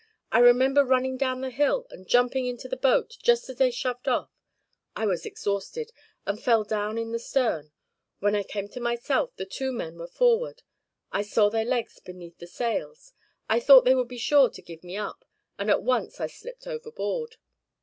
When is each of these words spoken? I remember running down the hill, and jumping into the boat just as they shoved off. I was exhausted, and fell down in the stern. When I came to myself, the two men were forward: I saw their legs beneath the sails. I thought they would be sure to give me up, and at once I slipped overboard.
I 0.31 0.39
remember 0.39 0.83
running 0.83 1.15
down 1.15 1.41
the 1.41 1.51
hill, 1.51 1.85
and 1.91 2.07
jumping 2.07 2.47
into 2.47 2.67
the 2.67 2.75
boat 2.75 3.17
just 3.21 3.47
as 3.51 3.57
they 3.57 3.69
shoved 3.69 4.07
off. 4.07 4.31
I 4.95 5.05
was 5.05 5.27
exhausted, 5.27 5.91
and 6.25 6.41
fell 6.41 6.63
down 6.63 6.97
in 6.97 7.11
the 7.11 7.19
stern. 7.19 7.71
When 8.17 8.33
I 8.35 8.41
came 8.41 8.67
to 8.69 8.79
myself, 8.79 9.35
the 9.35 9.45
two 9.45 9.71
men 9.71 9.99
were 9.99 10.07
forward: 10.07 10.63
I 11.11 11.21
saw 11.21 11.49
their 11.49 11.65
legs 11.65 11.99
beneath 11.99 12.39
the 12.39 12.47
sails. 12.47 13.13
I 13.47 13.59
thought 13.59 13.85
they 13.85 13.93
would 13.93 14.07
be 14.07 14.17
sure 14.17 14.49
to 14.49 14.61
give 14.63 14.83
me 14.83 14.97
up, 14.97 15.23
and 15.59 15.69
at 15.69 15.83
once 15.83 16.19
I 16.19 16.25
slipped 16.25 16.65
overboard. 16.65 17.35